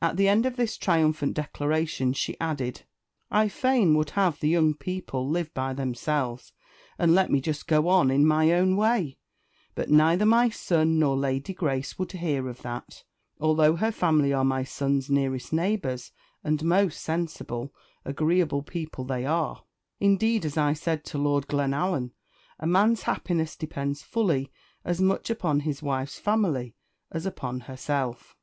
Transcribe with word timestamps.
At 0.00 0.16
the 0.16 0.28
end 0.28 0.46
of 0.46 0.54
this 0.54 0.76
triumphant 0.78 1.34
declaration, 1.34 2.12
she 2.12 2.38
added 2.38 2.82
"I 3.32 3.48
fain 3.48 3.96
would 3.96 4.10
have 4.10 4.38
the 4.38 4.48
young 4.48 4.74
people 4.74 5.28
live 5.28 5.52
by 5.54 5.72
themselves, 5.74 6.52
and 7.00 7.16
let 7.16 7.32
me 7.32 7.40
just 7.40 7.66
go 7.66 7.88
on 7.88 8.08
in 8.08 8.24
my 8.24 8.52
own 8.52 8.76
way; 8.76 9.18
but 9.74 9.90
neither 9.90 10.24
my 10.24 10.50
son 10.50 11.00
nor 11.00 11.16
Lady 11.16 11.52
Grace 11.52 11.98
would 11.98 12.12
hear 12.12 12.46
of 12.48 12.62
that, 12.62 13.02
although 13.40 13.74
her 13.74 13.90
family 13.90 14.32
are 14.32 14.44
my 14.44 14.62
son's 14.62 15.10
nearest 15.10 15.52
neighbours, 15.52 16.12
and 16.44 16.62
most 16.62 17.00
sensible, 17.02 17.74
agreeable 18.04 18.62
people 18.62 19.02
they 19.04 19.24
are. 19.26 19.64
Indeed, 19.98 20.44
as 20.44 20.56
I 20.56 20.74
said 20.74 21.04
to 21.06 21.18
Lord 21.18 21.48
Glenallan, 21.48 22.12
a 22.60 22.68
man's 22.68 23.02
happiness 23.02 23.56
depends 23.56 24.04
fully 24.04 24.52
as 24.84 25.00
much 25.00 25.28
upon 25.28 25.58
his 25.66 25.82
wife's 25.82 26.20
family 26.20 26.76
as 27.10 27.26
upon 27.26 27.62
herself." 27.62 28.36